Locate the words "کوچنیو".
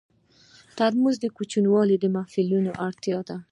1.37-1.81